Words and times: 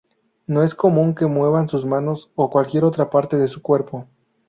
No 0.47 0.63
es 0.63 0.73
común 0.73 1.13
que 1.13 1.27
muevan 1.27 1.69
sus 1.69 1.85
manos 1.85 2.31
o 2.33 2.49
cualquier 2.49 2.85
otra 2.85 3.11
parte 3.11 3.37
de 3.37 3.47
su 3.47 3.61
cuerpo. 3.61 4.07